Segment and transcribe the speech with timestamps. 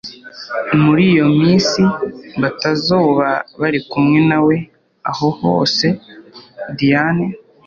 [0.83, 1.83] muriyo misi
[2.41, 3.27] batazoba
[3.61, 5.85] barikumwe nawe……aho hose
[6.77, 7.27] Diane